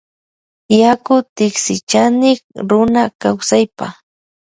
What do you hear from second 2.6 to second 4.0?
runa kawsaypa.